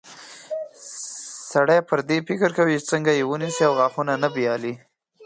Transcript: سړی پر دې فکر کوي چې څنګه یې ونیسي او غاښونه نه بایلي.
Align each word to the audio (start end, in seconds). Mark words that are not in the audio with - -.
سړی 1.51 1.79
پر 1.89 1.99
دې 2.09 2.17
فکر 2.27 2.49
کوي 2.57 2.75
چې 2.79 2.87
څنګه 2.91 3.11
یې 3.17 3.23
ونیسي 3.29 3.63
او 3.67 3.73
غاښونه 3.79 4.13
نه 4.23 4.27
بایلي. 4.33 4.73